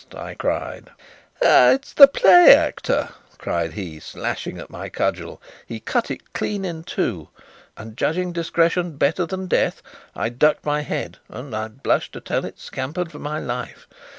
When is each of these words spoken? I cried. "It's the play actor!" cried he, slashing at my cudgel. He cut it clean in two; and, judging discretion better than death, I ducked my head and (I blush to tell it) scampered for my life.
I 0.17 0.33
cried. 0.33 0.89
"It's 1.43 1.93
the 1.93 2.07
play 2.07 2.55
actor!" 2.55 3.09
cried 3.37 3.73
he, 3.73 3.99
slashing 3.99 4.57
at 4.57 4.71
my 4.71 4.89
cudgel. 4.89 5.39
He 5.67 5.79
cut 5.79 6.09
it 6.09 6.33
clean 6.33 6.65
in 6.65 6.83
two; 6.85 7.29
and, 7.77 7.95
judging 7.95 8.31
discretion 8.33 8.97
better 8.97 9.27
than 9.27 9.45
death, 9.45 9.83
I 10.15 10.29
ducked 10.29 10.65
my 10.65 10.81
head 10.81 11.19
and 11.29 11.55
(I 11.55 11.67
blush 11.67 12.09
to 12.13 12.19
tell 12.19 12.45
it) 12.45 12.57
scampered 12.59 13.11
for 13.11 13.19
my 13.19 13.39
life. 13.39 13.87